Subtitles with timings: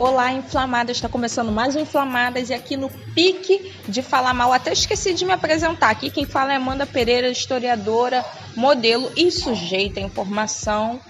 [0.00, 0.96] Olá, inflamadas!
[0.96, 4.52] Está começando mais um Inflamadas e aqui no pique de falar mal.
[4.52, 5.90] Até esqueci de me apresentar.
[5.90, 8.24] Aqui quem fala é Amanda Pereira, historiadora,
[8.54, 11.00] modelo e sujeita à informação.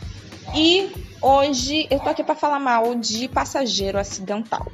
[0.55, 0.91] E
[1.21, 4.73] hoje eu tô aqui para falar mal de Passageiro Acidental.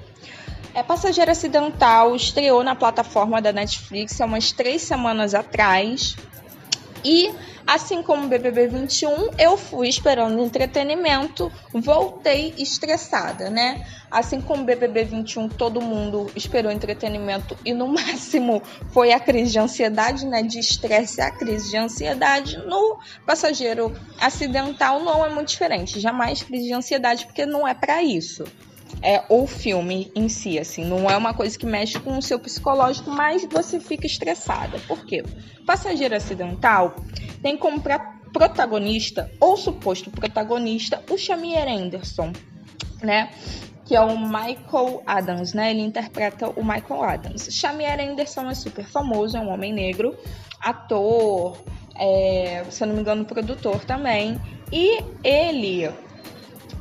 [0.72, 6.14] É, Passageiro Acidental estreou na plataforma da Netflix há umas três semanas atrás.
[7.04, 7.30] E
[7.66, 13.86] assim como o BBB 21, eu fui esperando entretenimento, voltei estressada, né?
[14.10, 19.52] Assim como o BBB 21, todo mundo esperou entretenimento e no máximo foi a crise
[19.52, 20.42] de ansiedade, né?
[20.42, 22.56] De estresse a crise de ansiedade.
[22.66, 28.02] No passageiro acidental não é muito diferente, jamais crise de ansiedade, porque não é para
[28.02, 28.44] isso
[29.04, 32.38] é, o filme em si, assim, não é uma coisa que mexe com o seu
[32.38, 34.78] psicológico, mas você fica estressada.
[34.88, 35.22] Por quê?
[35.66, 36.96] Passageiro acidental
[37.42, 37.82] tem como
[38.32, 42.32] protagonista, ou suposto protagonista, o Shamir Anderson,
[43.02, 43.30] né?
[43.84, 45.72] Que é o Michael Adams, né?
[45.72, 47.48] Ele interpreta o Michael Adams.
[47.52, 50.16] Shamir Anderson é super famoso, é um homem negro,
[50.58, 51.62] ator,
[51.94, 54.40] é, se eu não me engano, produtor também.
[54.72, 55.92] E ele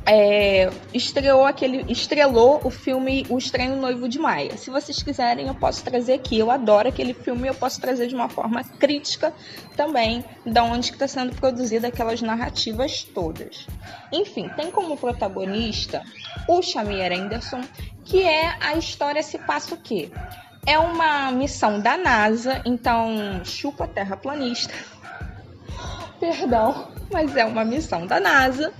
[0.06, 4.56] é, estreou aquele, estrelou o filme O Estranho Noivo de Maia.
[4.56, 6.38] Se vocês quiserem, eu posso trazer aqui.
[6.38, 9.32] Eu adoro aquele filme, eu posso trazer de uma forma crítica
[9.76, 13.66] também da onde está sendo produzida aquelas narrativas todas.
[14.12, 16.02] Enfim, tem como protagonista
[16.48, 17.62] o Shamir Anderson,
[18.04, 20.10] que é a história se passa o quê?
[20.66, 24.72] É uma missão da NASA, então chupa terraplanista.
[26.20, 28.72] Perdão, mas é uma missão da NASA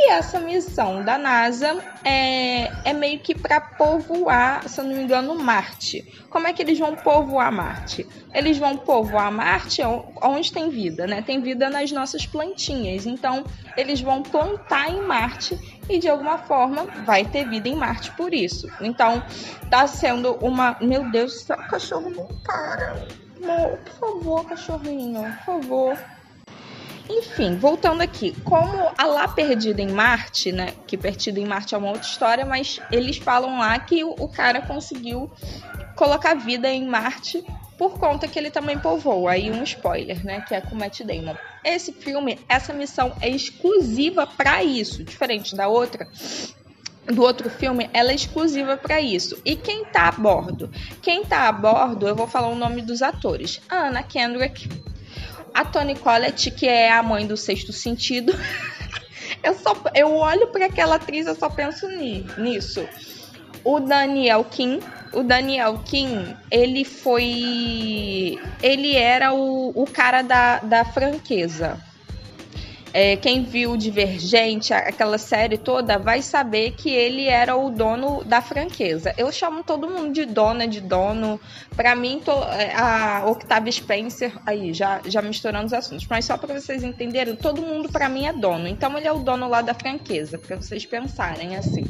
[0.00, 5.02] e essa missão da NASA é, é meio que para povoar, se eu não me
[5.02, 6.06] engano, Marte.
[6.30, 8.06] Como é que eles vão povoar Marte?
[8.32, 9.82] Eles vão povoar Marte
[10.22, 11.20] onde tem vida, né?
[11.20, 13.06] Tem vida nas nossas plantinhas.
[13.06, 13.44] Então,
[13.76, 15.58] eles vão plantar em Marte
[15.90, 18.70] e de alguma forma vai ter vida em Marte por isso.
[18.80, 19.20] Então,
[19.68, 20.76] tá sendo uma.
[20.80, 23.04] Meu Deus, cachorro não para.
[23.40, 25.98] Não, por favor, cachorrinho, por favor.
[27.08, 30.74] Enfim, voltando aqui, como a Lá Perdida em Marte, né?
[30.86, 34.60] Que Perdida em Marte é uma outra história, mas eles falam lá que o, cara
[34.60, 35.30] conseguiu
[35.96, 37.42] colocar vida em Marte
[37.78, 39.26] por conta que ele também povoou.
[39.26, 40.42] Aí um spoiler, né?
[40.42, 41.34] Que é com Matt Damon.
[41.64, 46.06] Esse filme, essa missão é exclusiva para isso, diferente da outra.
[47.06, 49.40] Do outro filme, ela é exclusiva para isso.
[49.46, 50.70] E quem tá a bordo?
[51.00, 54.68] Quem tá a bordo, eu vou falar o nome dos atores: Anna Kendrick,
[55.54, 58.32] a Toni Collette, que é a mãe do Sexto Sentido.
[59.42, 61.86] eu, só, eu olho para aquela atriz, eu só penso
[62.36, 62.86] nisso.
[63.64, 64.80] O Daniel Kim.
[65.12, 68.38] O Daniel Kim, ele foi.
[68.62, 71.78] Ele era o, o cara da, da franqueza.
[72.92, 78.40] É, quem viu Divergente, aquela série toda, vai saber que ele era o dono da
[78.40, 79.14] franqueza.
[79.16, 81.40] Eu chamo todo mundo de dona, de dono.
[81.76, 86.06] Para mim, tô, é, a Octavia Spencer, aí, já, já misturando os assuntos.
[86.08, 88.66] Mas só para vocês entenderem, todo mundo para mim é dono.
[88.66, 91.84] Então ele é o dono lá da franqueza, para vocês pensarem assim.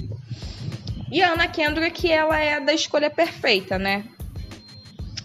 [1.10, 4.04] E a Anna Kendrick, ela é da escolha perfeita, né?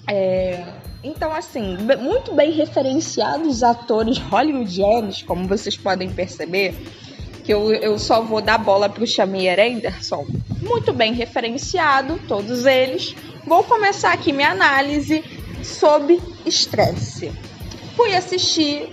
[0.07, 0.65] É,
[1.03, 6.75] então, assim, muito bem referenciados atores hollywoodianos, como vocês podem perceber,
[7.43, 10.25] que eu, eu só vou dar bola pro Shamir Anderson.
[10.61, 13.15] Muito bem referenciado, todos eles.
[13.45, 15.23] Vou começar aqui minha análise
[15.61, 17.31] sobre estresse.
[17.95, 18.89] Fui assistir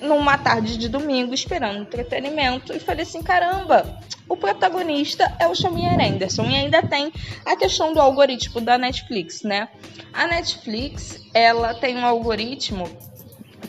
[0.00, 3.98] numa tarde de domingo, esperando entretenimento, e falei assim: caramba,
[4.28, 6.44] o protagonista é o Shamir Anderson.
[6.44, 7.12] E ainda tem
[7.44, 9.68] a questão do algoritmo da Netflix, né?
[10.12, 12.88] A Netflix, ela tem um algoritmo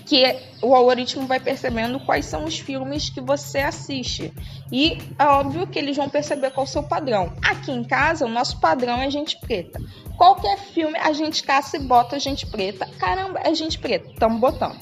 [0.06, 0.24] que
[0.62, 4.34] o algoritmo vai percebendo quais são os filmes que você assiste.
[4.72, 7.34] E é óbvio que eles vão perceber qual é o seu padrão.
[7.44, 9.80] Aqui em casa, o nosso padrão é gente preta.
[10.18, 12.88] Qualquer filme, a gente caça e bota gente preta.
[12.98, 14.80] Caramba, é gente preta, estamos botando.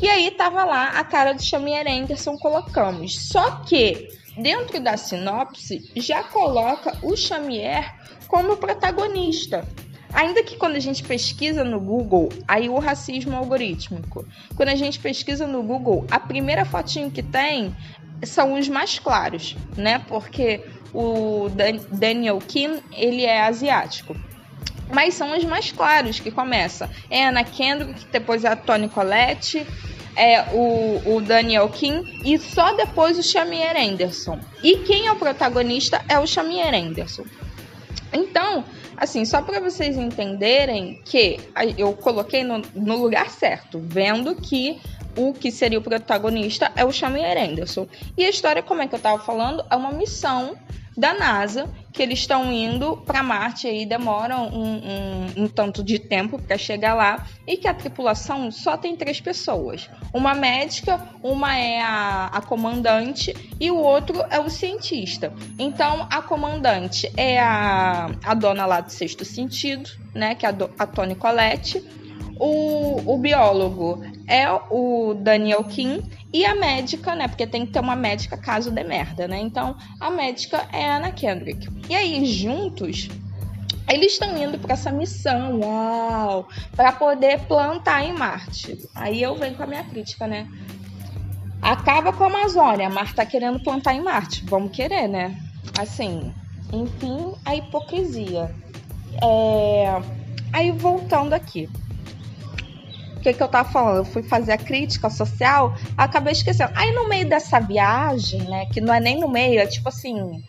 [0.00, 3.28] E aí tava lá a cara do Shamir Anderson, colocamos.
[3.28, 7.94] Só que dentro da sinopse já coloca o Xamier
[8.26, 9.66] como protagonista.
[10.12, 14.26] Ainda que quando a gente pesquisa no Google, aí o racismo algorítmico.
[14.54, 17.74] Quando a gente pesquisa no Google, a primeira fotinho que tem
[18.22, 19.98] são os mais claros, né?
[20.08, 20.62] Porque
[20.92, 21.48] o
[21.90, 24.14] Daniel Kim, ele é asiático.
[24.92, 26.90] Mas são os mais claros que começa.
[27.08, 29.66] É Anna Kendrick, depois a Toni Collette,
[30.16, 34.38] é o, o Daniel Kim e só depois o Shamir Anderson.
[34.62, 37.24] E quem é o protagonista é o Shamir Anderson.
[38.12, 38.64] Então,
[38.96, 41.40] assim, só para vocês entenderem que
[41.78, 44.80] eu coloquei no, no, lugar certo, vendo que
[45.16, 47.86] o que seria o protagonista é o Shamir Anderson.
[48.16, 50.56] E a história, como é que eu tava falando, é uma missão
[50.96, 55.98] da NASA que eles estão indo para Marte e demoram um, um, um, tanto de
[55.98, 59.90] tempo para chegar lá e que a tripulação só tem três pessoas.
[60.12, 65.32] Uma médica, uma é a, a comandante e o outro é o cientista.
[65.58, 70.54] Então a comandante é a, a dona lá do sexto sentido, né, que é a,
[70.78, 71.84] a Tony Colette.
[72.38, 76.02] O, o biólogo é o Daniel Kim
[76.32, 77.28] e a médica, né?
[77.28, 79.38] Porque tem que ter uma médica caso dê merda, né?
[79.40, 81.68] Então a médica é a Kendrick.
[81.88, 83.08] E aí, juntos,
[83.88, 88.88] eles estão indo para essa missão, uau, para poder plantar em Marte.
[88.94, 90.48] Aí eu venho com a minha crítica, né?
[91.60, 94.44] Acaba com a Amazônia, Marte tá querendo plantar em Marte.
[94.46, 95.38] Vamos querer, né?
[95.78, 96.32] Assim,
[96.72, 98.50] enfim, a hipocrisia.
[99.22, 100.02] É...
[100.52, 101.68] Aí voltando aqui
[103.22, 103.98] que, que eu tava falando?
[103.98, 106.72] Eu fui fazer a crítica social, acabei esquecendo.
[106.74, 110.42] Aí no meio dessa viagem, né, que não é nem no meio, é tipo assim,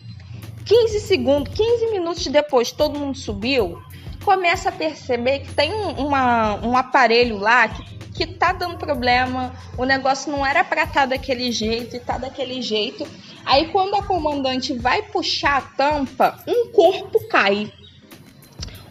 [0.66, 3.80] 15 segundos, 15 minutos depois todo mundo subiu,
[4.26, 7.84] começa a perceber que tem um, uma, um aparelho lá que,
[8.14, 12.18] que tá dando problema, o negócio não era pra estar tá daquele jeito e tá
[12.18, 13.08] daquele jeito.
[13.46, 17.72] Aí quando a comandante vai puxar a tampa, um corpo cai.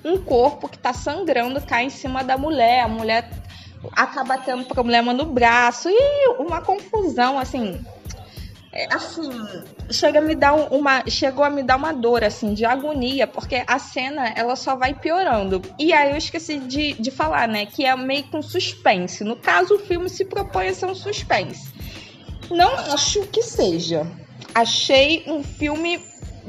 [0.05, 2.81] Um corpo que tá sangrando cai em cima da mulher.
[2.81, 3.31] A mulher
[3.93, 7.85] acaba tendo problema no braço e uma confusão, assim.
[8.75, 9.29] É, assim,
[9.91, 13.63] chega a me dar uma, chegou a me dar uma dor, assim, de agonia, porque
[13.67, 15.61] a cena, ela só vai piorando.
[15.79, 19.25] E aí eu esqueci de, de falar, né, que é meio com suspense.
[19.25, 21.71] No caso, o filme se propõe a ser um suspense.
[22.51, 24.07] Não acho que seja.
[24.55, 26.03] Achei um filme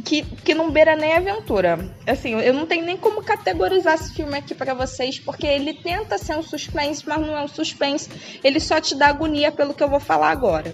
[0.03, 1.93] que, que não beira nem aventura.
[2.07, 6.17] Assim, eu não tenho nem como categorizar esse filme aqui para vocês, porque ele tenta
[6.17, 8.09] ser um suspense, mas não é um suspense.
[8.43, 10.73] Ele só te dá agonia pelo que eu vou falar agora.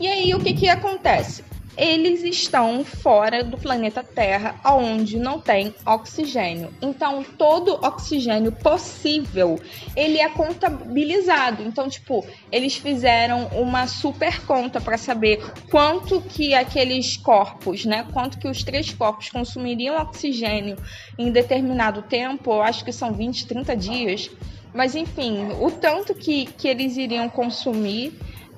[0.00, 1.44] E aí, o que que acontece?
[1.76, 6.72] Eles estão fora do planeta Terra, onde não tem oxigênio.
[6.80, 9.60] Então, todo oxigênio possível,
[9.96, 11.62] ele é contabilizado.
[11.62, 18.38] Então, tipo, eles fizeram uma super conta para saber quanto que aqueles corpos, né, quanto
[18.38, 20.76] que os três corpos consumiriam oxigênio
[21.18, 24.30] em determinado tempo, acho que são 20, 30 dias.
[24.72, 28.12] Mas enfim, o tanto que, que eles iriam consumir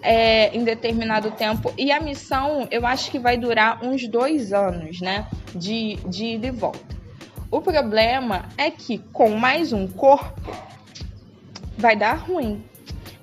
[0.06, 1.74] é, em determinado tempo.
[1.76, 5.26] E a missão, eu acho que vai durar uns dois anos, né?
[5.52, 6.96] De, de ida e volta.
[7.50, 10.40] O problema é que com mais um corpo
[11.76, 12.64] vai dar ruim.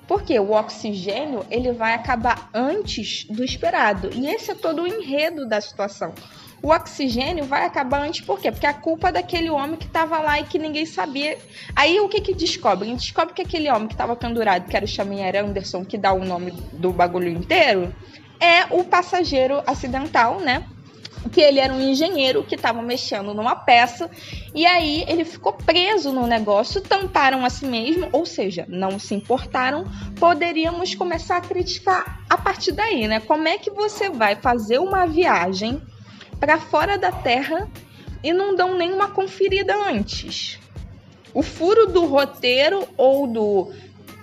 [0.06, 4.10] Porque o oxigênio ele vai acabar antes do esperado.
[4.12, 6.12] E esse é todo o enredo da situação
[6.64, 8.50] o oxigênio vai acabar antes, por quê?
[8.50, 11.36] Porque a culpa é daquele homem que estava lá e que ninguém sabia.
[11.76, 12.90] Aí o que que descobre?
[12.90, 16.14] A descobre que aquele homem que estava pendurado, que era o Xavier Anderson, que dá
[16.14, 17.94] o nome do bagulho inteiro,
[18.40, 20.66] é o passageiro acidental, né?
[21.32, 24.10] que ele era um engenheiro que estava mexendo numa peça
[24.54, 29.14] e aí ele ficou preso no negócio, tamparam a si mesmo, ou seja, não se
[29.14, 29.86] importaram.
[30.20, 33.20] Poderíamos começar a criticar a partir daí, né?
[33.20, 35.80] Como é que você vai fazer uma viagem
[36.38, 37.68] para fora da Terra
[38.22, 40.58] e não dão nenhuma conferida antes.
[41.32, 43.72] O furo do roteiro ou do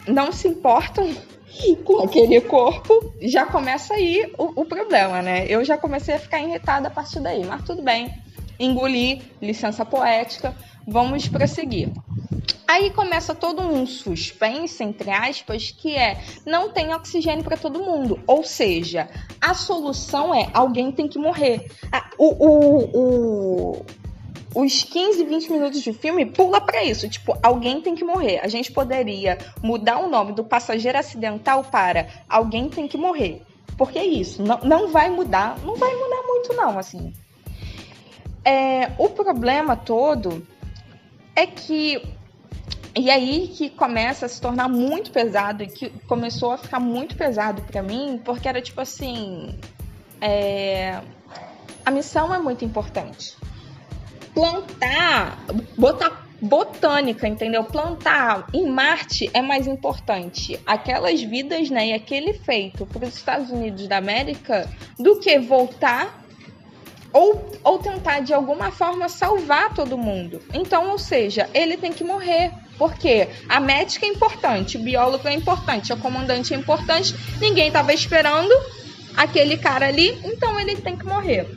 [0.07, 1.13] não se importam
[1.83, 5.45] com aquele corpo, já começa aí o, o, problema, né?
[5.47, 8.13] Eu já comecei a ficar irritada a partir daí, mas tudo bem.
[8.59, 10.55] Engoli, licença poética,
[10.87, 11.89] vamos prosseguir.
[12.71, 18.17] Aí começa todo um suspense, entre aspas, que é não tem oxigênio para todo mundo.
[18.25, 19.09] Ou seja,
[19.41, 21.69] a solução é alguém tem que morrer.
[22.17, 23.85] O, o, o,
[24.55, 27.09] os 15, 20 minutos de filme pula para isso.
[27.09, 28.39] Tipo, alguém tem que morrer.
[28.41, 33.41] A gente poderia mudar o nome do passageiro acidental para alguém tem que morrer.
[33.77, 34.41] Porque é isso.
[34.41, 35.59] Não, não vai mudar.
[35.59, 37.13] Não vai mudar muito, não, assim.
[38.45, 40.47] É, o problema todo
[41.35, 42.01] é que
[42.95, 47.15] e aí que começa a se tornar muito pesado e que começou a ficar muito
[47.15, 49.57] pesado para mim, porque era tipo assim,
[50.19, 51.01] é...
[51.85, 53.35] a missão é muito importante.
[54.33, 55.37] Plantar,
[55.77, 57.63] botar botânica, entendeu?
[57.63, 63.51] Plantar em Marte é mais importante aquelas vidas, né, e aquele feito para os Estados
[63.51, 64.67] Unidos da América
[64.97, 66.21] do que voltar
[67.13, 70.41] ou, ou tentar de alguma forma salvar todo mundo.
[70.53, 72.51] Então, ou seja, ele tem que morrer.
[72.81, 77.93] Porque a médica é importante, o biólogo é importante, o comandante é importante, ninguém estava
[77.93, 78.51] esperando
[79.15, 81.47] aquele cara ali, então ele tem que morrer.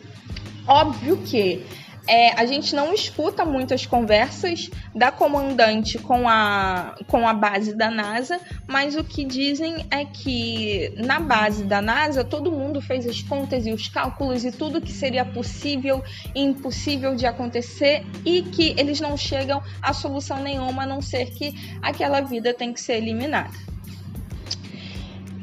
[0.66, 1.64] Óbvio que
[2.06, 7.90] é, a gente não escuta muitas conversas da comandante com a, com a base da
[7.90, 13.22] NASA, mas o que dizem é que na base da NASA todo mundo fez as
[13.22, 16.02] contas e os cálculos e tudo que seria possível
[16.34, 21.30] e impossível de acontecer e que eles não chegam a solução nenhuma a não ser
[21.30, 23.73] que aquela vida tem que ser eliminada.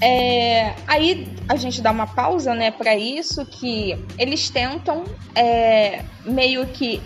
[0.02, 5.04] É, aí a gente dá uma pausa, né, para isso que eles tentam
[5.36, 7.00] é, meio que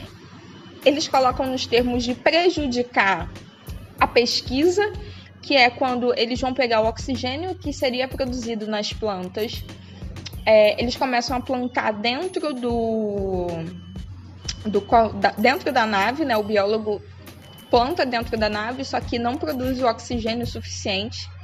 [0.85, 3.29] eles colocam nos termos de prejudicar
[3.99, 4.93] a pesquisa,
[5.41, 9.61] que é quando eles vão pegar o oxigênio que seria produzido nas plantas,
[10.45, 13.47] é, eles começam a plantar dentro do,
[14.65, 14.81] do
[15.19, 17.01] da, dentro da nave, né, o biólogo
[17.69, 21.34] planta dentro da nave, só que não produz o oxigênio suficiente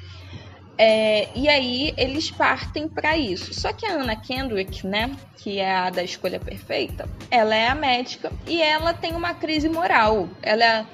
[0.84, 3.54] é, e aí eles partem para isso.
[3.54, 7.76] Só que a Anna Kendrick, né, que é a da escolha perfeita, ela é a
[7.76, 10.28] médica e ela tem uma crise moral.
[10.42, 10.86] Ela é,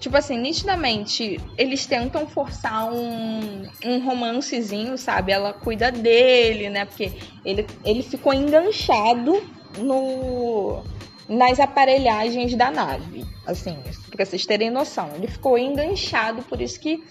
[0.00, 5.30] tipo assim, nitidamente, eles tentam forçar um, um romancezinho, sabe?
[5.30, 6.86] Ela cuida dele, né?
[6.86, 7.12] Porque
[7.44, 9.46] ele, ele ficou enganchado
[9.76, 10.82] no
[11.28, 13.26] nas aparelhagens da nave.
[13.46, 13.76] Assim,
[14.14, 15.10] para vocês terem noção.
[15.14, 17.02] Ele ficou enganchado, por isso que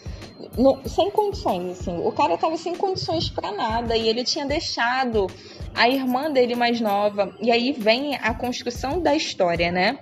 [0.57, 1.97] no, sem condições, assim.
[2.05, 5.27] O cara tava sem condições para nada e ele tinha deixado
[5.75, 7.35] a irmã dele mais nova.
[7.41, 9.99] E aí vem a construção da história, né?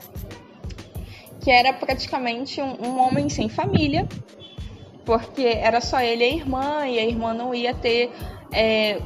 [1.41, 4.08] Que era praticamente um, um homem sem família,
[5.05, 8.12] porque era só ele e a irmã, e a irmã não ia ter
[8.51, 9.01] é,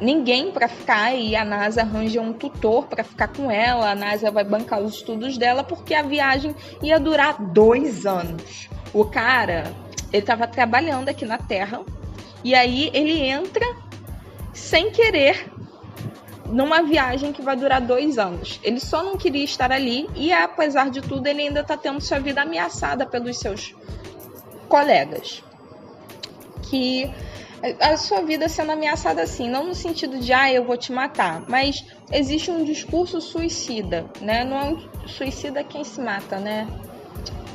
[0.00, 3.90] ninguém para ficar e a NASA arranja um tutor para ficar com ela.
[3.90, 8.68] A NASA vai bancar os estudos dela porque a viagem ia durar dois anos.
[8.92, 9.72] O cara
[10.12, 11.82] ele estava trabalhando aqui na Terra
[12.42, 13.64] e aí ele entra
[14.52, 15.50] sem querer
[16.46, 18.58] numa viagem que vai durar dois anos.
[18.62, 22.18] Ele só não queria estar ali e, apesar de tudo, ele ainda está tendo sua
[22.18, 23.74] vida ameaçada pelos seus
[24.68, 25.44] colegas.
[26.62, 27.12] Que
[27.80, 31.44] a sua vida sendo ameaçada assim, não no sentido de ah, eu vou te matar,
[31.48, 34.44] mas existe um discurso suicida, né?
[34.44, 36.66] Não é um suicida quem se mata, né?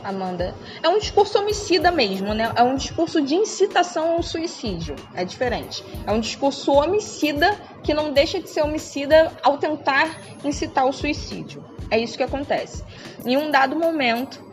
[0.04, 0.54] Amanda.
[0.84, 2.52] É um discurso homicida mesmo, né?
[2.56, 4.96] É um discurso de incitação ao suicídio.
[5.16, 5.84] É diferente.
[6.06, 11.66] É um discurso homicida que não deixa de ser homicida ao tentar incitar o suicídio.
[11.90, 12.84] É isso que acontece.
[13.26, 14.44] Em um dado momento,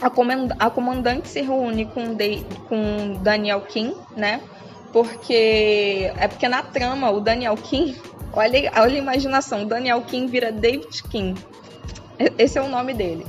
[0.00, 2.16] a, comand a comandante se reúne com,
[2.68, 4.40] com Daniel Kim, né?
[4.94, 7.96] Porque é porque na trama o Daniel Kim,
[8.32, 11.34] olha, olha a imaginação, o Daniel Kim vira David Kim.
[12.38, 13.26] Esse é o nome dele.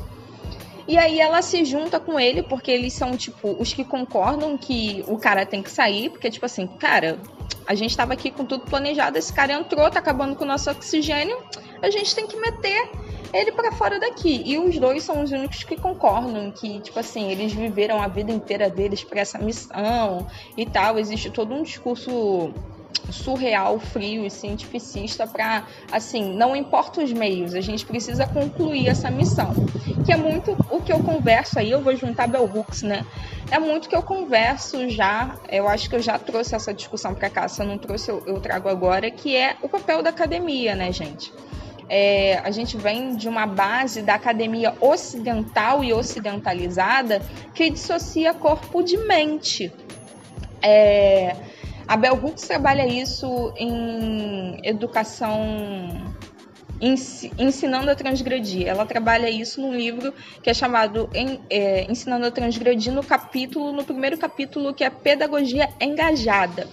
[0.88, 5.04] E aí ela se junta com ele, porque eles são, tipo, os que concordam que
[5.08, 7.18] o cara tem que sair, porque, tipo assim, cara,
[7.66, 10.70] a gente tava aqui com tudo planejado, esse cara entrou, tá acabando com o nosso
[10.70, 11.36] oxigênio,
[11.82, 12.92] a gente tem que meter
[13.38, 14.42] ele para fora daqui.
[14.46, 18.32] E os dois são os únicos que concordam que, tipo assim, eles viveram a vida
[18.32, 20.28] inteira deles para essa missão
[20.58, 20.98] e tal.
[20.98, 22.54] Existe todo um discurso
[23.12, 29.10] surreal, frio e cientificista para, assim, não importa os meios, a gente precisa concluir essa
[29.12, 29.54] missão.
[30.06, 33.06] Que é muito o que eu converso aí, eu vou juntar Bell Hooks, né?
[33.52, 37.30] É muito que eu converso já, eu acho que eu já trouxe essa discussão para
[37.30, 40.76] cá, se eu não trouxe, eu, eu trago agora, que é o papel da academia,
[40.76, 41.32] né, gente?
[41.88, 47.22] É, a gente vem de uma base da academia ocidental e ocidentalizada
[47.54, 49.72] que dissocia corpo de mente.
[50.62, 51.36] É,
[51.88, 56.16] a Bell Hooks trabalha isso em educação
[57.38, 58.68] ensinando a transgredir.
[58.68, 61.10] Ela trabalha isso num livro que é chamado
[61.50, 66.68] é, Ensinando a Transgredir, no capítulo, no primeiro capítulo, que é Pedagogia Engajada.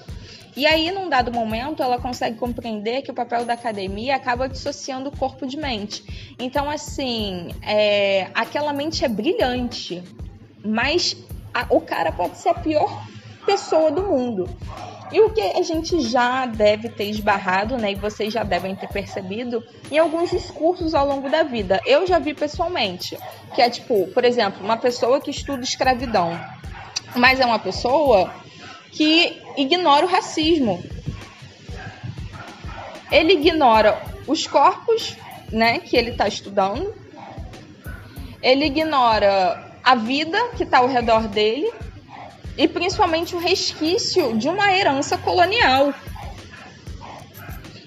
[0.55, 5.09] E aí, num dado momento, ela consegue compreender que o papel da academia acaba dissociando
[5.09, 6.35] o corpo de mente.
[6.39, 10.03] Então, assim, é, aquela mente é brilhante,
[10.63, 11.17] mas
[11.55, 13.07] a, o cara pode ser a pior
[13.47, 14.49] pessoa do mundo.
[15.11, 18.89] E o que a gente já deve ter esbarrado, né, e vocês já devem ter
[18.89, 21.81] percebido, em alguns discursos ao longo da vida.
[21.85, 23.19] Eu já vi pessoalmente,
[23.55, 26.39] que é tipo, por exemplo, uma pessoa que estuda escravidão,
[27.15, 28.33] mas é uma pessoa
[28.93, 30.83] que ignora o racismo.
[33.11, 35.17] Ele ignora os corpos,
[35.51, 36.95] né, que ele está estudando.
[38.43, 41.71] Ele ignora a vida que está ao redor dele
[42.57, 45.93] e principalmente o resquício de uma herança colonial.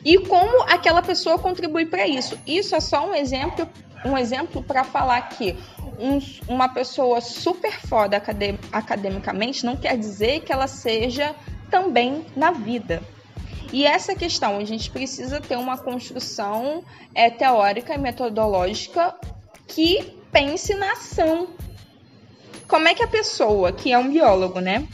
[0.03, 2.37] E como aquela pessoa contribui para isso.
[2.45, 3.67] Isso é só um exemplo,
[4.03, 5.57] um exemplo para falar que
[5.99, 11.35] um, uma pessoa super foda academ academicamente não quer dizer que ela seja
[11.69, 13.01] também na vida.
[13.73, 16.83] E essa questão, a gente precisa ter uma construção
[17.13, 19.15] é, teórica e metodológica
[19.67, 21.49] que pense na ação.
[22.67, 24.87] Como é que a pessoa que é um biólogo, né?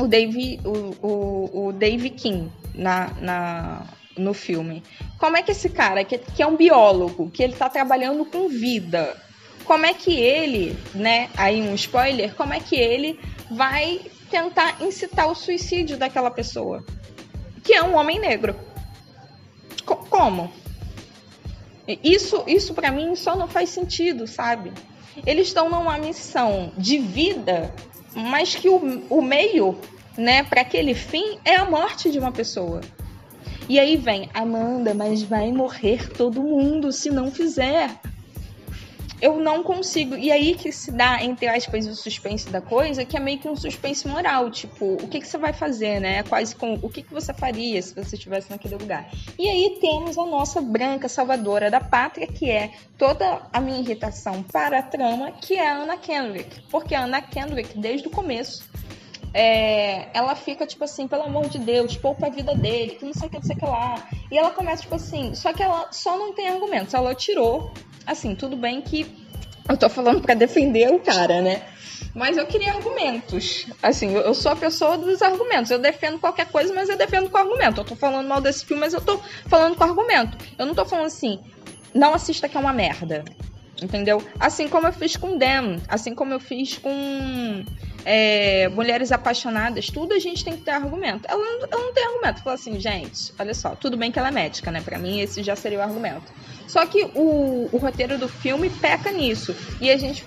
[0.00, 4.82] O Dave, o, o, o Dave King na, na, no filme.
[5.18, 8.48] Como é que esse cara, que, que é um biólogo, que ele está trabalhando com
[8.48, 9.16] vida,
[9.68, 11.28] como é que ele, né?
[11.36, 13.20] Aí um spoiler, como é que ele
[13.50, 16.82] vai tentar incitar o suicídio daquela pessoa?
[17.62, 18.56] Que é um homem negro.
[19.76, 20.50] C como?
[22.02, 24.72] Isso, isso para mim só não faz sentido, sabe?
[25.26, 27.72] Eles estão numa missão de vida,
[28.14, 29.78] mas que o, o meio,
[30.16, 32.80] né, para aquele fim é a morte de uma pessoa.
[33.68, 37.90] E aí vem, Amanda, mas vai morrer todo mundo se não fizer
[39.20, 40.16] eu não consigo.
[40.16, 43.48] E aí que se dá, entre aspas, o suspense da coisa, que é meio que
[43.48, 44.50] um suspense moral.
[44.50, 46.22] Tipo, o que, que você vai fazer, né?
[46.22, 49.10] Quase com o que, que você faria se você estivesse naquele lugar.
[49.38, 54.42] E aí temos a nossa branca salvadora da pátria, que é toda a minha irritação
[54.42, 56.62] para a trama, que é a Anna Kendrick.
[56.70, 58.68] Porque a Anna Kendrick, desde o começo,
[59.34, 63.12] é, ela fica, tipo assim, pelo amor de Deus, poupa a vida dele, que não
[63.12, 64.08] sei o que, não sei o que lá.
[64.30, 66.94] E ela começa, tipo assim, só que ela só não tem argumentos.
[66.94, 67.72] Ela tirou
[68.08, 69.06] assim, tudo bem que
[69.68, 71.62] eu tô falando para defender o cara, né?
[72.14, 73.66] Mas eu queria argumentos.
[73.82, 75.70] Assim, eu sou a pessoa dos argumentos.
[75.70, 77.80] Eu defendo qualquer coisa, mas eu defendo com argumento.
[77.80, 80.38] Eu tô falando mal desse filme, mas eu tô falando com argumento.
[80.58, 81.38] Eu não tô falando assim,
[81.94, 83.24] não assista que é uma merda.
[83.80, 84.22] Entendeu?
[84.40, 87.64] Assim como eu fiz com Dem, assim como eu fiz com
[88.04, 91.26] é, Mulheres Apaixonadas, tudo a gente tem que ter argumento.
[91.28, 92.42] Ela não, ela não tem argumento.
[92.42, 94.80] Fala assim, gente, olha só, tudo bem que ela é médica, né?
[94.80, 96.32] Pra mim, esse já seria o argumento.
[96.66, 99.54] Só que o, o roteiro do filme peca nisso.
[99.80, 100.26] E a gente.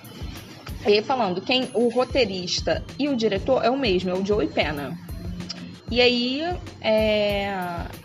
[0.86, 4.98] Aí falando, quem o roteirista e o diretor é o mesmo, é o Joey Pena.
[5.92, 6.42] E aí
[6.80, 7.54] é,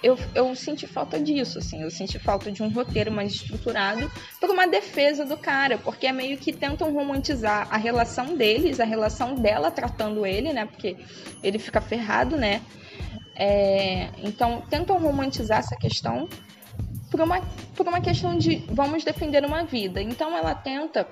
[0.02, 4.50] eu, eu senti falta disso, assim, eu senti falta de um roteiro mais estruturado por
[4.50, 9.36] uma defesa do cara, porque é meio que tentam romantizar a relação deles, a relação
[9.36, 10.66] dela tratando ele, né?
[10.66, 10.96] Porque
[11.44, 12.60] ele fica ferrado, né?
[13.36, 16.28] É, então tentam romantizar essa questão
[17.08, 17.40] por uma,
[17.76, 20.02] por uma questão de vamos defender uma vida.
[20.02, 21.06] Então ela tenta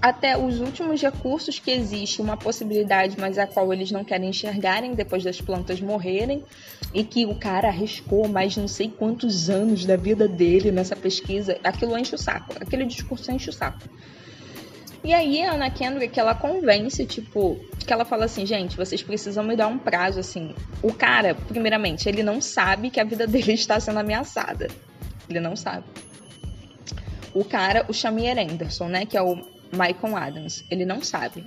[0.00, 4.94] até os últimos recursos que existe uma possibilidade, mas a qual eles não querem enxergarem
[4.94, 6.44] depois das plantas morrerem,
[6.94, 11.58] e que o cara arriscou mais não sei quantos anos da vida dele nessa pesquisa,
[11.64, 13.88] aquilo enche o saco, aquele discurso enche o saco.
[15.02, 19.44] E aí a Ana Kendrick, ela convence, tipo, que ela fala assim, gente, vocês precisam
[19.44, 20.54] me dar um prazo, assim.
[20.82, 24.68] O cara, primeiramente, ele não sabe que a vida dele está sendo ameaçada.
[25.28, 25.84] Ele não sabe.
[27.32, 29.36] O cara, o Shamir Anderson, né, que é o
[29.72, 31.44] Michael Adams, ele não sabe.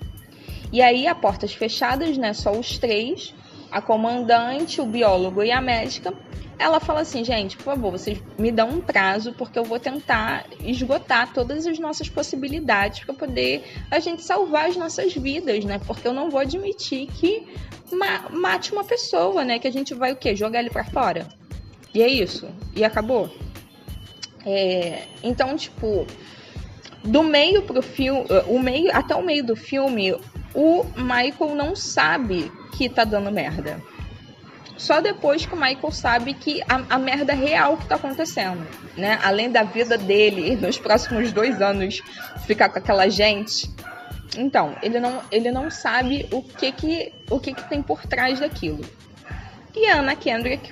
[0.72, 3.34] E aí, a portas fechadas, né, só os três,
[3.72, 6.14] a comandante, o biólogo e a médica,
[6.62, 10.46] ela fala assim, gente, por favor, vocês me dão um prazo porque eu vou tentar
[10.64, 15.82] esgotar todas as nossas possibilidades para poder a gente salvar as nossas vidas, né?
[15.88, 17.48] Porque eu não vou admitir que
[17.92, 19.58] ma mate uma pessoa, né?
[19.58, 20.36] Que a gente vai o quê?
[20.36, 21.28] Jogar ele para fora.
[21.96, 22.48] E é isso.
[22.76, 23.34] E acabou.
[24.46, 26.06] É, então, tipo,
[27.04, 30.16] do meio pro filme, o meio até o meio do filme,
[30.54, 33.82] o Michael não sabe que tá dando merda.
[34.78, 38.66] Só depois que o Michael sabe que a, a merda real que tá acontecendo,
[38.98, 39.20] né?
[39.24, 42.02] Além da vida dele nos próximos dois anos
[42.48, 43.70] ficar com aquela gente.
[44.38, 48.40] Então, ele não, ele não sabe o que que, o que que tem por trás
[48.40, 48.82] daquilo.
[49.76, 50.72] E a Anna Kendrick,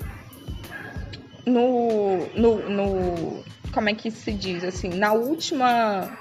[1.45, 6.17] no, no, no como é que se diz assim, na última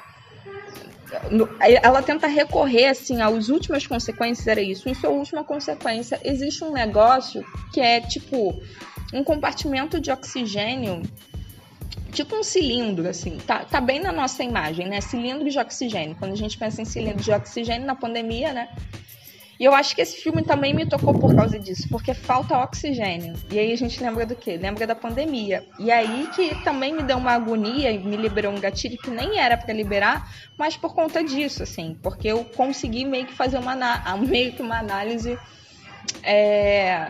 [1.83, 6.73] ela tenta recorrer assim às últimas consequências era isso em sua última consequência existe um
[6.73, 8.61] negócio que é tipo
[9.15, 11.03] um compartimento de oxigênio
[12.13, 16.33] tipo um cilindro assim tá, tá bem na nossa imagem né cilindro de oxigênio quando
[16.33, 18.69] a gente pensa em cilindro de oxigênio na pandemia né
[19.59, 23.35] e eu acho que esse filme também me tocou por causa disso, porque falta oxigênio.
[23.51, 24.57] E aí a gente lembra do quê?
[24.57, 25.65] Lembra da pandemia.
[25.81, 29.41] E aí que também me deu uma agonia e me liberou um gatilho que nem
[29.41, 33.77] era para liberar, mas por conta disso, assim, porque eu consegui meio que fazer uma
[34.25, 35.37] meio que uma análise
[36.23, 37.09] é,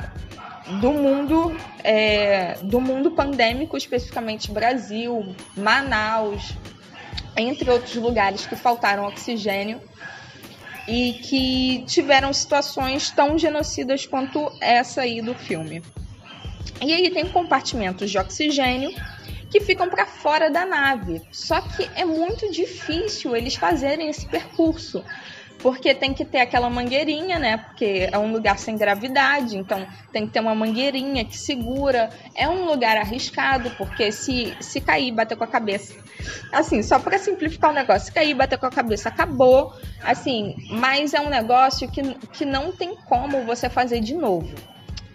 [0.80, 6.54] do mundo é, do mundo pandêmico, especificamente Brasil, Manaus,
[7.36, 9.80] entre outros lugares que faltaram oxigênio
[10.88, 15.82] e que tiveram situações tão genocidas quanto essa aí do filme.
[16.80, 18.90] E aí tem compartimentos de oxigênio
[19.50, 21.20] que ficam para fora da nave.
[21.30, 25.04] Só que é muito difícil eles fazerem esse percurso.
[25.58, 27.56] Porque tem que ter aquela mangueirinha, né?
[27.56, 32.10] Porque é um lugar sem gravidade, então tem que ter uma mangueirinha que segura.
[32.34, 35.94] É um lugar arriscado, porque se, se cair, bater com a cabeça.
[36.52, 39.74] Assim, só para simplificar o negócio, se cair, bater com a cabeça, acabou.
[40.02, 44.54] Assim, mas é um negócio que, que não tem como você fazer de novo.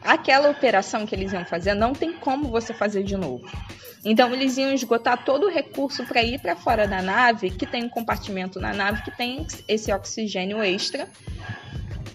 [0.03, 3.49] Aquela operação que eles iam fazer, não tem como você fazer de novo.
[4.05, 7.85] Então eles iam esgotar todo o recurso para ir para fora da nave, que tem
[7.85, 11.07] um compartimento na nave que tem esse oxigênio extra.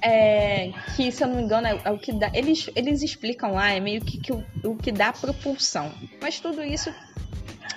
[0.00, 2.30] É, que, se eu não me engano, é, é, o que dá.
[2.32, 5.92] Eles, eles explicam lá, é meio que, que o, o que dá propulsão.
[6.20, 6.94] Mas tudo isso,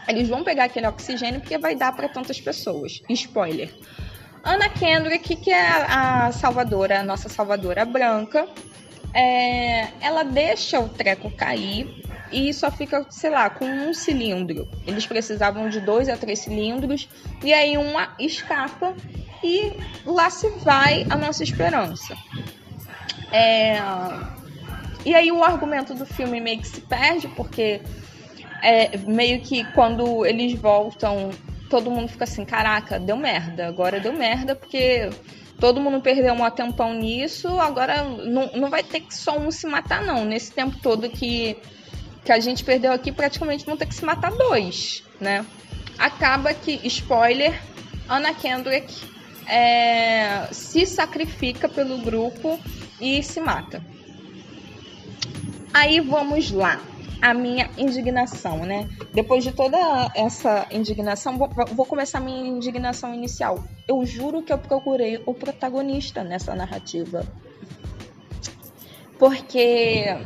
[0.07, 3.01] eles vão pegar aquele oxigênio porque vai dar para tantas pessoas.
[3.09, 3.73] Spoiler.
[4.43, 8.47] Anna Kendrick, que é a salvadora, a nossa salvadora branca,
[9.13, 14.67] é, ela deixa o treco cair e só fica, sei lá, com um cilindro.
[14.85, 17.07] Eles precisavam de dois a três cilindros
[17.43, 18.95] e aí uma escapa
[19.43, 19.73] e
[20.05, 22.15] lá se vai a nossa esperança.
[23.31, 23.77] É...
[25.03, 27.81] E aí o argumento do filme meio que se perde porque
[28.61, 31.31] é, meio que quando eles voltam
[31.71, 35.09] todo mundo fica assim, caraca, deu merda, agora deu merda porque
[35.57, 39.65] todo mundo perdeu um tempão nisso, agora não, não vai ter que só um se
[39.65, 41.55] matar não, nesse tempo todo que
[42.23, 45.45] que a gente perdeu aqui, praticamente vão ter que se matar dois, né?
[45.97, 47.59] Acaba que, spoiler,
[48.07, 48.93] Anna Kendrick
[49.47, 52.59] é, se sacrifica pelo grupo
[52.99, 53.83] e se mata.
[55.73, 56.79] Aí vamos lá,
[57.21, 58.89] a minha indignação, né?
[59.13, 59.77] Depois de toda
[60.15, 63.63] essa indignação, vou, vou começar a minha indignação inicial.
[63.87, 67.25] Eu juro que eu procurei o protagonista nessa narrativa.
[69.17, 70.17] Porque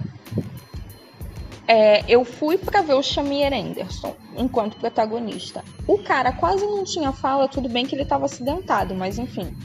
[1.68, 5.64] é, eu fui para ver o Shamir Anderson enquanto protagonista.
[5.88, 9.56] O cara quase não tinha fala, tudo bem que ele estava acidentado, mas enfim.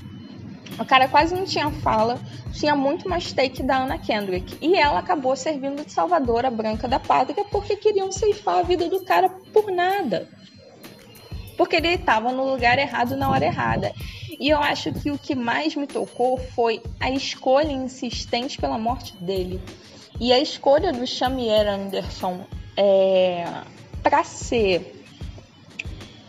[0.78, 2.18] O cara quase não tinha fala,
[2.52, 4.56] tinha muito mais take da Anna Kendrick.
[4.62, 9.04] E ela acabou servindo de salvadora branca da pátria porque queriam ceifar a vida do
[9.04, 10.26] cara por nada.
[11.56, 13.92] Porque ele estava no lugar errado na hora errada.
[14.38, 19.14] E eu acho que o que mais me tocou foi a escolha insistente pela morte
[19.18, 19.60] dele.
[20.20, 22.44] E a escolha do Xamier Anderson
[22.76, 23.42] é,
[24.02, 25.02] para ser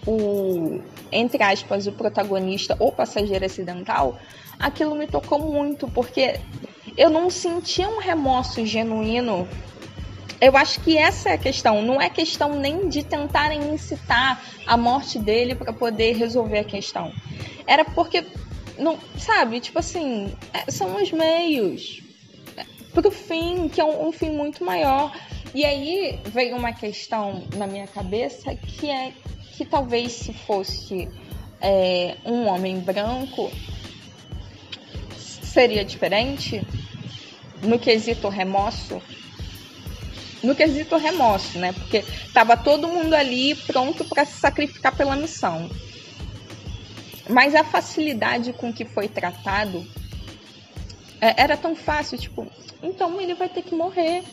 [0.08, 0.80] o,
[1.12, 4.18] entre aspas, o protagonista ou passageiro acidental,
[4.58, 6.40] aquilo me tocou muito, porque
[6.96, 9.46] eu não sentia um remorso genuíno.
[10.40, 11.82] Eu acho que essa é a questão.
[11.82, 17.12] Não é questão nem de tentarem incitar a morte dele para poder resolver a questão.
[17.68, 18.26] Era porque,
[18.80, 22.02] não, sabe, tipo assim, é, são os meios
[22.94, 25.16] pro fim, que é um, um fim muito maior.
[25.54, 29.14] E aí veio uma questão na minha cabeça que é
[29.58, 31.10] que talvez se fosse
[31.60, 33.52] é, um homem branco
[35.18, 36.66] seria diferente
[37.62, 39.02] no quesito remorso.
[40.42, 41.74] No quesito remorso, né?
[41.74, 45.70] Porque tava todo mundo ali pronto para se sacrificar pela missão.
[47.30, 49.86] Mas a facilidade com que foi tratado
[51.22, 52.48] era tão fácil, tipo,
[52.82, 54.24] então ele vai ter que morrer.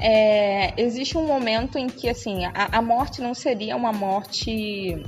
[0.00, 5.00] É, existe um momento em que assim a, a, morte não seria uma morte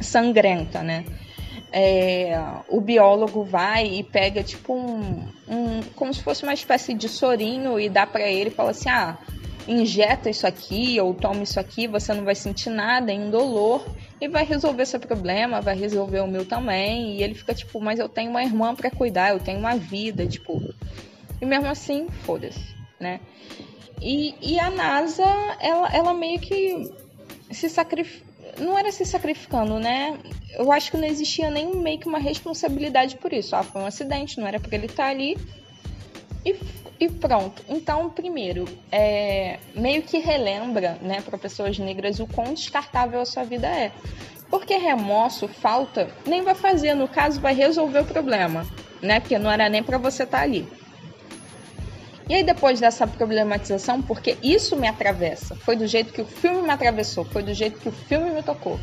[0.00, 1.04] sangrenta, né?
[1.72, 7.08] É, o biólogo vai e pega tipo um, um, como se fosse uma espécie de
[7.08, 9.18] sorinho e dá para ele e fala assim, ah,
[9.70, 13.86] injeta isso aqui ou toma isso aqui, você não vai sentir nada, é indolor
[14.20, 17.16] e vai resolver seu problema, vai resolver o meu também.
[17.16, 20.26] E ele fica tipo, mas eu tenho uma irmã para cuidar, eu tenho uma vida,
[20.26, 20.60] tipo,
[21.40, 23.20] e mesmo assim, foda-se, né?
[24.02, 25.24] E, e a NASA,
[25.60, 26.90] ela, ela meio que
[27.50, 28.28] se sacrificou.
[28.58, 30.18] Não era se sacrificando, né?
[30.54, 33.54] Eu acho que não existia nem meio que uma responsabilidade por isso.
[33.54, 35.38] Ah, foi um acidente, não era porque ele tá ali.
[36.44, 36.56] E,
[37.00, 37.64] e pronto.
[37.66, 43.42] Então, primeiro, é, meio que relembra, né, para pessoas negras o quão descartável a sua
[43.42, 43.90] vida é.
[44.50, 46.94] Porque remorso, falta, nem vai fazer.
[46.94, 48.66] No caso, vai resolver o problema,
[49.00, 49.18] né?
[49.18, 50.68] Porque não era nem para você estar tá ali.
[52.28, 56.62] E aí, depois dessa problematização, porque isso me atravessa, foi do jeito que o filme
[56.62, 58.78] me atravessou, foi do jeito que o filme me tocou.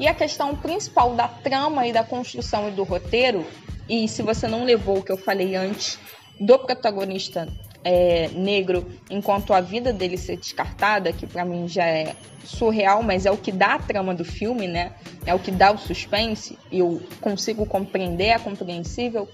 [0.00, 3.46] E a questão principal da trama e da construção e do roteiro,
[3.88, 5.98] e se você não levou o que eu falei antes
[6.44, 7.48] do protagonista
[7.84, 13.26] é, negro, enquanto a vida dele ser descartada, que para mim já é surreal, mas
[13.26, 14.92] é o que dá a trama do filme, né?
[15.24, 19.28] É o que dá o suspense, e eu consigo compreender, é compreensível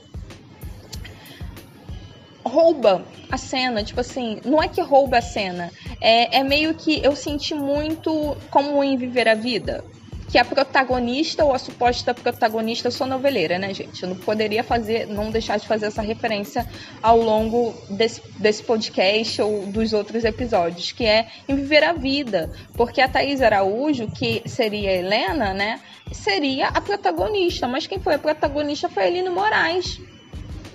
[2.49, 7.05] rouba a cena, tipo assim, não é que rouba a cena, é, é meio que
[7.05, 9.85] eu senti muito como em Viver a Vida.
[10.29, 14.03] Que a protagonista ou a suposta protagonista, eu sou noveleira, né, gente?
[14.03, 16.67] Eu não poderia fazer, não deixar de fazer essa referência
[17.03, 22.53] ao longo desse, desse podcast ou dos outros episódios, que é em viver a vida.
[22.75, 25.81] Porque a Thaís Araújo, que seria a Helena, né,
[26.13, 29.99] seria a protagonista, mas quem foi a protagonista foi a Eline Moraes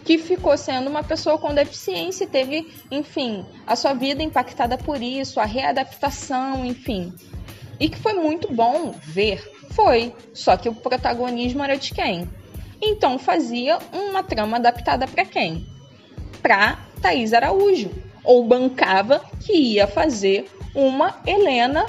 [0.04, 5.02] que ficou sendo uma pessoa com deficiência e teve, enfim, a sua vida impactada por
[5.02, 7.14] isso, a readaptação, enfim.
[7.80, 9.42] E que foi muito bom ver.
[9.72, 10.14] Foi.
[10.34, 12.30] Só que o protagonismo era de quem?
[12.82, 15.66] Então fazia uma trama adaptada para quem?
[16.42, 17.92] Para Thaís Araújo.
[18.24, 21.86] Ou bancava que ia fazer uma Helena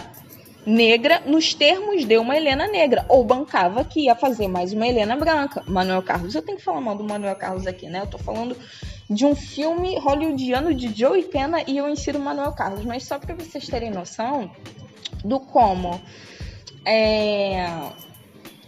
[0.66, 5.16] negra nos termos de uma Helena negra, ou bancava que ia fazer mais uma Helena
[5.16, 5.62] branca.
[5.66, 8.01] Manuel Carlos, eu tenho que falar mal do Manuel Carlos aqui, né?
[8.01, 8.57] Eu tô falando
[9.09, 13.35] de um filme hollywoodiano de Joey Pena e eu insiro Manuel Carlos, mas só para
[13.35, 14.51] vocês terem noção
[15.24, 16.00] do como
[16.84, 17.66] é,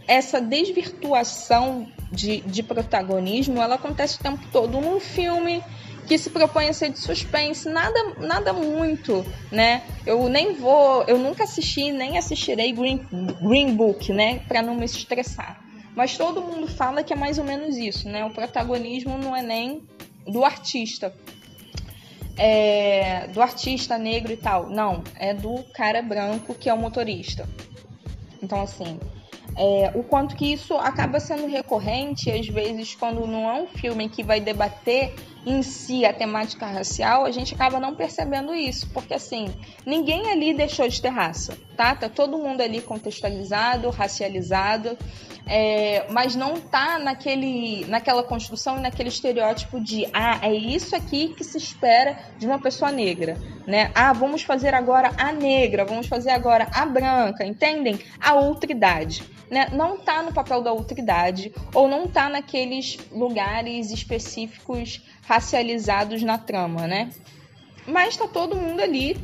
[0.08, 5.62] essa desvirtuação de, de protagonismo ela acontece o tempo todo num filme
[6.06, 9.82] que se propõe a ser de suspense, nada, nada muito, né?
[10.06, 13.04] Eu nem vou, eu nunca assisti, nem assistirei Green,
[13.42, 14.38] Green Book, né?
[14.46, 15.60] Para não me estressar.
[15.96, 18.24] Mas todo mundo fala que é mais ou menos isso, né?
[18.24, 19.82] O protagonismo não é nem
[20.24, 21.12] do artista,
[22.36, 24.68] é, do artista negro e tal.
[24.68, 27.48] Não, é do cara branco que é o motorista.
[28.42, 28.98] Então, assim,
[29.56, 34.08] é, o quanto que isso acaba sendo recorrente, às vezes, quando não é um filme
[34.08, 35.14] que vai debater
[35.46, 39.54] em si a temática racial, a gente acaba não percebendo isso, porque assim,
[39.86, 41.94] ninguém ali deixou de ter raça, tá?
[41.94, 44.98] Tá todo mundo ali contextualizado, racializado,
[45.46, 51.28] é, mas não tá naquele, naquela construção e naquele estereótipo de ah, é isso aqui
[51.28, 53.92] que se espera de uma pessoa negra, né?
[53.94, 58.00] Ah, vamos fazer agora a negra, vamos fazer agora a branca, entendem?
[58.20, 65.02] A outridade né, não tá no papel da outridade ou não tá naqueles lugares específicos
[65.26, 67.10] racializados na trama, né?
[67.86, 69.16] Mas tá todo mundo ali,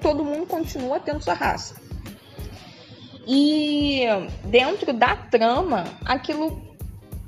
[0.00, 1.76] todo mundo continua tendo sua raça.
[3.26, 4.04] E
[4.44, 6.62] dentro da trama, aquilo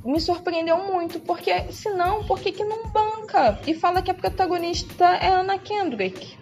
[0.04, 5.04] me surpreendeu muito, porque senão, por que, que não banca e fala que a protagonista
[5.16, 6.38] é Anna Kendrick?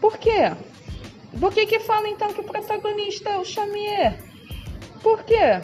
[0.00, 0.52] Por quê?
[1.38, 4.18] Por que, que fala então que o protagonista é o Xamier?
[5.02, 5.60] Por quê?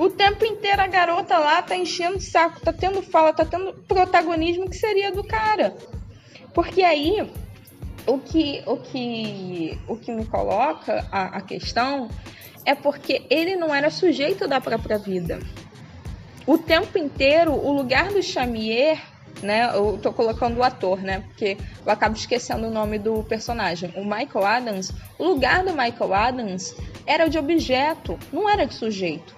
[0.00, 3.74] O tempo inteiro a garota lá tá enchendo o saco, tá tendo fala, tá tendo
[3.86, 5.76] protagonismo que seria do cara.
[6.54, 7.30] Porque aí
[8.06, 12.08] o que o que o que me coloca a, a questão
[12.64, 15.38] é porque ele não era sujeito da própria vida.
[16.46, 18.98] O tempo inteiro, o lugar do Chamier
[19.42, 19.70] né?
[19.74, 21.20] Eu tô colocando o ator, né?
[21.20, 23.92] Porque eu acabo esquecendo o nome do personagem.
[23.96, 26.74] O Michael Adams, o lugar do Michael Adams
[27.06, 29.34] era de objeto, não era de sujeito.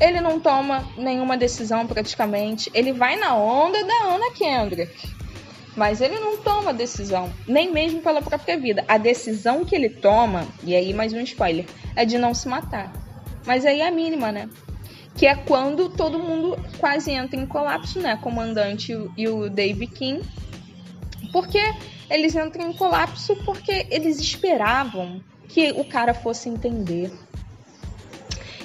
[0.00, 2.70] Ele não toma nenhuma decisão praticamente.
[2.74, 5.14] Ele vai na onda da Anna Kendrick.
[5.74, 8.82] Mas ele não toma decisão, nem mesmo pela própria vida.
[8.88, 12.90] A decisão que ele toma, e aí mais um spoiler, é de não se matar.
[13.46, 14.48] Mas aí é a mínima, né?
[15.16, 18.16] que é quando todo mundo quase entra em colapso, né?
[18.16, 20.22] Comandante e o Dave King.
[21.32, 21.58] Porque
[22.10, 27.10] eles entram em colapso porque eles esperavam que o cara fosse entender.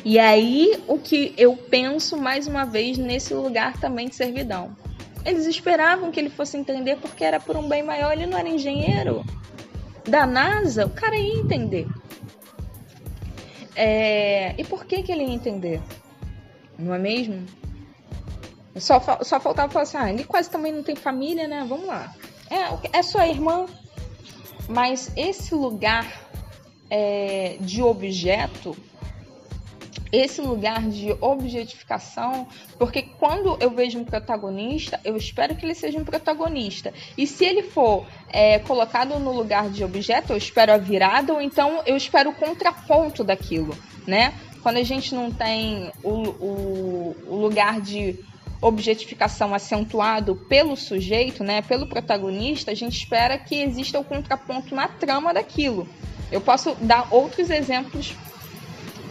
[0.04, 4.76] E aí o que eu penso mais uma vez nesse lugar também de servidão.
[5.24, 8.50] Eles esperavam que ele fosse entender porque era por um bem maior, ele não era
[8.50, 9.24] engenheiro
[10.04, 11.88] da NASA, o cara ia entender.
[13.76, 14.56] É...
[14.58, 15.80] E por que, que ele ia entender?
[16.82, 17.46] não é mesmo?
[18.78, 21.66] Só, só faltava falar assim, ah, ele quase também não tem família, né?
[21.68, 22.14] Vamos lá.
[22.50, 23.66] É, é sua irmã.
[24.68, 26.08] Mas esse lugar
[26.90, 28.76] é, de objeto,
[30.12, 32.48] esse lugar de objetificação,
[32.78, 36.94] porque quando eu vejo um protagonista, eu espero que ele seja um protagonista.
[37.18, 41.42] E se ele for é, colocado no lugar de objeto, eu espero a virada, ou
[41.42, 44.34] então eu espero o contraponto daquilo, né?
[44.62, 48.20] quando a gente não tem o, o, o lugar de
[48.62, 54.88] objetificação acentuado pelo sujeito, né, pelo protagonista, a gente espera que exista o contraponto na
[54.88, 55.90] trama daquilo.
[56.32, 58.16] Eu posso dar outros exemplos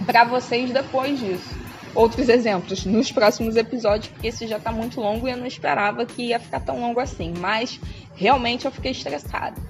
[0.07, 1.49] para vocês depois disso.
[1.95, 6.07] Outros exemplos nos próximos episódios, porque esse já está muito longo e eu não esperava
[6.07, 7.35] que ia ficar tão longo assim.
[7.39, 7.81] Mas
[8.15, 9.61] realmente eu fiquei estressada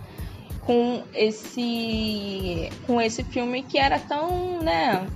[0.61, 5.07] com esse com esse filme que era tão, né,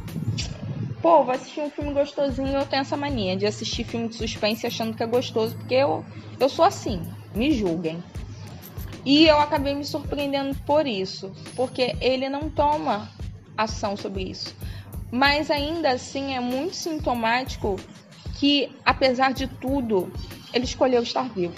[1.02, 4.66] pô, vou assistir um filme gostosinho, eu tenho essa mania de assistir filme de suspense
[4.66, 6.04] achando que é gostoso, porque eu,
[6.40, 7.02] eu sou assim,
[7.34, 8.02] me julguem.
[9.04, 13.10] E eu acabei me surpreendendo por isso, porque ele não toma
[13.54, 14.56] ação sobre isso.
[15.14, 17.76] Mas ainda assim é muito sintomático
[18.36, 20.12] que, apesar de tudo,
[20.52, 21.54] ele escolheu estar vivo.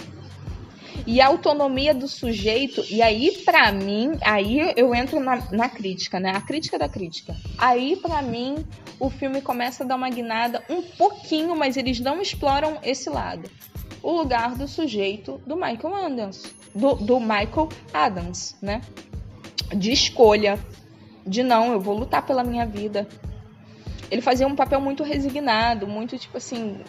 [1.07, 6.19] E a autonomia do sujeito, e aí para mim, aí eu entro na, na, crítica,
[6.19, 6.33] né?
[6.35, 7.35] A crítica da crítica.
[7.57, 8.63] Aí para mim
[8.99, 13.49] o filme começa a dar uma guinada um pouquinho, mas eles não exploram esse lado.
[14.03, 16.43] O lugar do sujeito do Michael Adams,
[16.75, 18.81] do, do Michael Adams, né?
[19.75, 20.59] De escolha,
[21.25, 23.07] de não, eu vou lutar pela minha vida.
[24.09, 26.81] Ele fazia um papel muito resignado, muito tipo assim,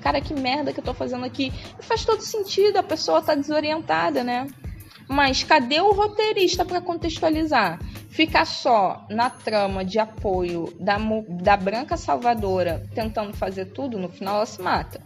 [0.00, 1.52] cara, que merda que eu tô fazendo aqui.
[1.78, 4.46] E faz todo sentido, a pessoa tá desorientada, né?
[5.08, 7.78] Mas cadê o roteirista para contextualizar?
[8.08, 10.96] Ficar só na trama de apoio da,
[11.28, 15.00] da branca salvadora tentando fazer tudo, no final ela se mata.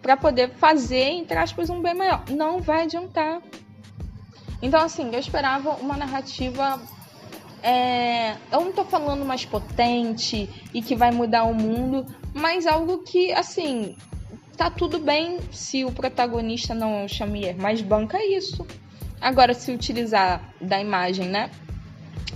[0.00, 2.24] Para poder fazer, entre aspas, um bem maior.
[2.28, 3.40] Não vai adiantar.
[4.60, 6.80] Então, assim, eu esperava uma narrativa.
[7.62, 8.32] É...
[8.50, 13.32] eu não tô falando mais potente e que vai mudar o mundo, mas algo que,
[13.32, 13.96] assim,
[14.56, 18.66] tá tudo bem se o protagonista não é o Xamier, mas banca isso.
[19.20, 21.50] Agora, se utilizar da imagem, né?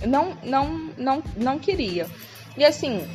[0.05, 2.07] Não, não, não, não queria.
[2.55, 3.05] E assim,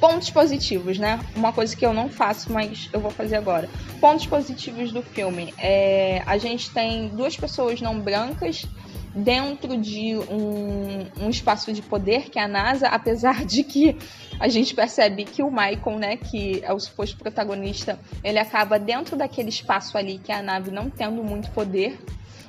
[0.00, 1.20] pontos positivos, né?
[1.34, 3.68] Uma coisa que eu não faço, mas eu vou fazer agora.
[4.00, 5.54] Pontos positivos do filme.
[5.58, 8.66] É, a gente tem duas pessoas não brancas
[9.14, 13.96] dentro de um, um, espaço de poder que é a NASA, apesar de que
[14.40, 19.16] a gente percebe que o Michael, né, que é o suposto protagonista, ele acaba dentro
[19.16, 21.96] daquele espaço ali que é a nave não tendo muito poder,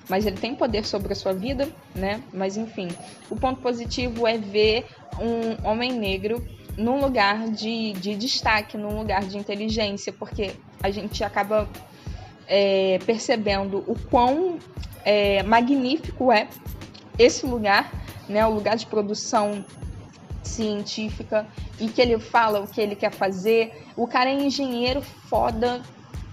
[0.09, 2.21] mas ele tem poder sobre a sua vida, né?
[2.31, 2.87] Mas enfim,
[3.29, 4.85] o ponto positivo é ver
[5.19, 6.45] um homem negro
[6.77, 10.51] num lugar de, de destaque, num lugar de inteligência, porque
[10.83, 11.67] a gente acaba
[12.47, 14.59] é, percebendo o quão
[15.05, 16.47] é, magnífico é
[17.17, 17.91] esse lugar,
[18.27, 19.63] né, o lugar de produção
[20.43, 21.47] científica
[21.79, 23.85] e que ele fala o que ele quer fazer.
[23.95, 25.81] O cara é engenheiro foda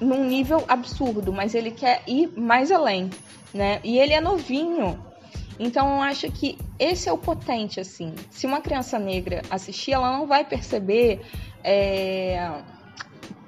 [0.01, 3.11] num nível absurdo, mas ele quer ir mais além,
[3.55, 3.81] né?
[3.85, 4.99] E ele é novinho.
[5.59, 8.15] Então eu acho que esse é o potente, assim.
[8.31, 11.21] Se uma criança negra assistir, ela não vai perceber
[11.63, 12.63] é,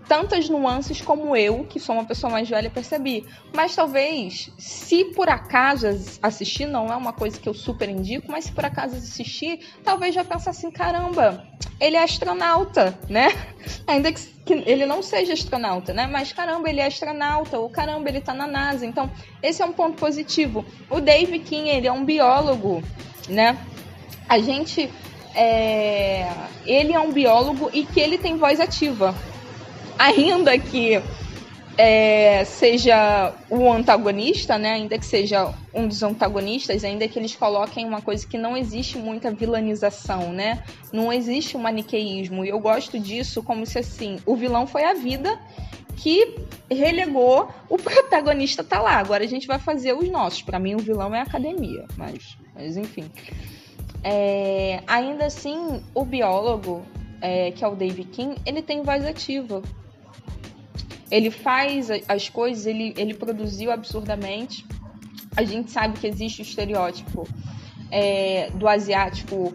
[0.09, 3.27] tantas nuances como eu, que sou uma pessoa mais velha, percebi.
[3.55, 5.89] Mas talvez, se por acaso
[6.23, 10.15] assistir, não é uma coisa que eu super indico, mas se por acaso assistir, talvez
[10.15, 11.47] já pense assim: caramba,
[11.81, 13.29] ele é astronauta, né?
[13.87, 16.07] Ainda que, que ele não seja astronauta, né?
[16.07, 18.87] Mas caramba, ele é astronauta, ou caramba, ele tá na NASA.
[18.87, 19.11] Então,
[19.43, 20.65] esse é um ponto positivo.
[20.91, 22.83] O Dave King, ele é um biólogo,
[23.29, 23.57] né?
[24.29, 24.91] A gente.
[25.37, 26.29] É...
[26.65, 29.15] Ele é um biólogo e que ele tem voz ativa
[29.99, 31.03] ainda que
[31.77, 34.75] é, seja o antagonista, né?
[34.75, 38.97] Ainda que seja um dos antagonistas, ainda que eles coloquem uma coisa que não existe
[38.97, 40.63] muita vilanização, né?
[40.93, 42.45] Não existe um maniqueísmo.
[42.45, 45.39] E eu gosto disso como se assim, o vilão foi a vida
[45.97, 46.37] que
[46.71, 48.97] relegou o protagonista tá lá.
[48.99, 50.43] Agora a gente vai fazer os nossos.
[50.43, 53.11] Para mim o vilão é a academia, mas, mas enfim.
[54.03, 56.85] É, ainda assim, o biólogo,
[57.21, 59.63] é, que é o Dave King, ele tem voz ativa
[61.11, 64.65] ele faz as coisas, ele, ele produziu absurdamente.
[65.37, 67.27] A gente sabe que existe o estereótipo
[67.91, 69.55] é, do asiático,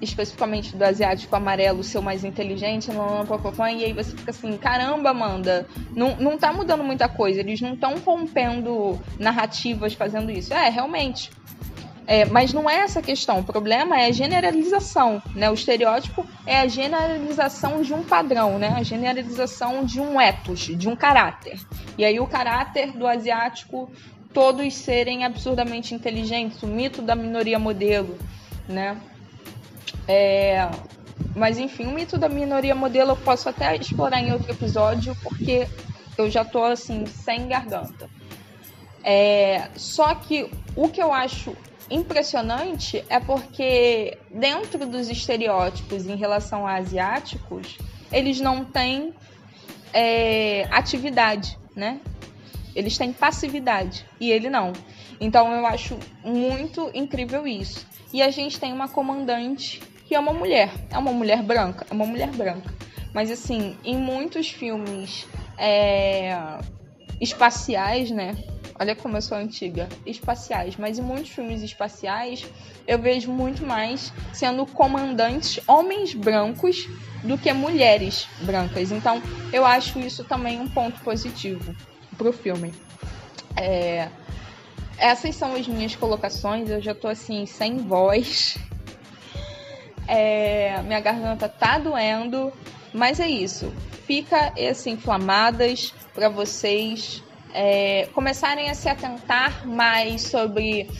[0.00, 6.16] especificamente do asiático amarelo, ser mais inteligente, e aí você fica assim, caramba, Amanda, não,
[6.16, 10.52] não tá mudando muita coisa, eles não estão rompendo narrativas fazendo isso.
[10.54, 11.30] É, realmente,
[12.10, 13.40] é, mas não é essa a questão.
[13.40, 15.22] O problema é a generalização.
[15.34, 15.50] Né?
[15.50, 18.72] O estereótipo é a generalização de um padrão, né?
[18.74, 21.60] a generalização de um ethos, de um caráter.
[21.98, 23.90] E aí o caráter do asiático,
[24.32, 28.18] todos serem absurdamente inteligentes, o mito da minoria modelo.
[28.66, 28.96] Né?
[30.08, 30.66] É,
[31.36, 35.68] mas enfim, o mito da minoria modelo eu posso até explorar em outro episódio, porque
[36.16, 38.08] eu já tô assim, sem garganta.
[39.04, 41.54] É, só que o que eu acho
[41.90, 47.78] impressionante é porque dentro dos estereótipos em relação a asiáticos,
[48.12, 49.12] eles não têm
[49.92, 52.00] é, atividade, né?
[52.74, 54.72] Eles têm passividade e ele não.
[55.20, 57.86] Então eu acho muito incrível isso.
[58.12, 61.92] E a gente tem uma comandante que é uma mulher, é uma mulher branca, é
[61.92, 62.72] uma mulher branca.
[63.12, 65.26] Mas assim, em muitos filmes
[65.58, 66.38] é,
[67.20, 68.36] espaciais, né?
[68.78, 69.88] Olha como eu sou antiga.
[70.06, 70.76] Espaciais.
[70.76, 72.46] Mas em muitos filmes espaciais
[72.86, 76.88] eu vejo muito mais sendo comandantes homens brancos
[77.24, 78.92] do que mulheres brancas.
[78.92, 79.20] Então
[79.52, 81.74] eu acho isso também um ponto positivo
[82.16, 82.72] pro filme.
[83.56, 84.08] É...
[84.96, 86.70] Essas são as minhas colocações.
[86.70, 88.56] Eu já tô assim, sem voz.
[90.10, 92.50] É, minha garganta tá doendo,
[92.94, 93.70] mas é isso.
[94.06, 97.22] Fica esse inflamadas para vocês
[97.54, 100.90] é, começarem a se atentar mais sobre.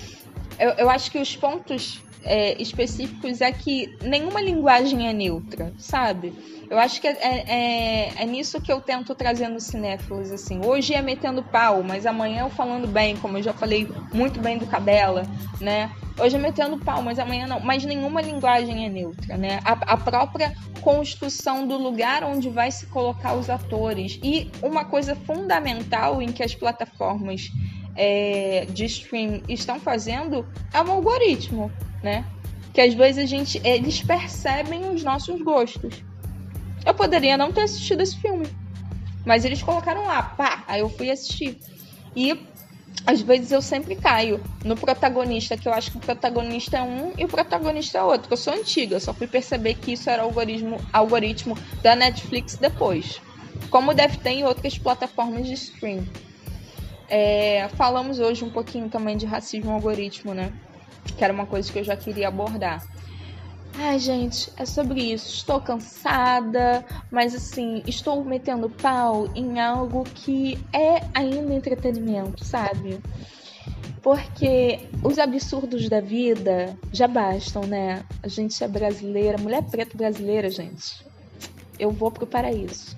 [0.59, 6.32] Eu, eu acho que os pontos é, específicos é que nenhuma linguagem é neutra, sabe?
[6.70, 10.60] Eu acho que é, é, é, nisso que eu tento trazer no Cinéfilos, assim.
[10.64, 14.58] Hoje é metendo pau, mas amanhã eu falando bem, como eu já falei muito bem
[14.58, 15.22] do Cadela,
[15.60, 15.90] né?
[16.20, 17.58] Hoje é metendo pau, mas amanhã não.
[17.60, 19.60] Mas nenhuma linguagem é neutra, né?
[19.64, 24.20] A, a própria construção do lugar onde vai se colocar os atores.
[24.22, 27.50] E uma coisa fundamental em que as plataformas
[27.96, 31.72] é, de stream estão fazendo é um algoritmo,
[32.03, 32.24] né?
[32.72, 36.03] Que às vezes a gente, eles percebem os nossos gostos.
[36.84, 38.46] Eu poderia não ter assistido esse filme.
[39.24, 41.59] Mas eles colocaram lá, pá, aí eu fui assistir.
[42.14, 42.38] E
[43.07, 47.12] às vezes eu sempre caio no protagonista, que eu acho que o protagonista é um
[47.16, 48.32] e o protagonista é outro.
[48.32, 53.20] Eu sou antiga, eu só fui perceber que isso era algoritmo, algoritmo da Netflix depois.
[53.70, 56.07] Como deve ter em outras plataformas de stream.
[57.09, 60.53] É, falamos hoje um pouquinho também de racismo algoritmo, né?
[61.18, 62.86] Que era uma coisa que eu já queria abordar.
[63.80, 65.34] Ai, gente, é sobre isso.
[65.34, 73.00] Estou cansada, mas assim, estou metendo pau em algo que é ainda entretenimento, sabe?
[74.02, 78.04] Porque os absurdos da vida já bastam, né?
[78.22, 81.04] A gente é brasileira, mulher preta brasileira, gente.
[81.78, 82.96] Eu vou pro paraíso.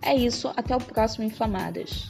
[0.00, 2.08] É isso, até o próximo Inflamadas.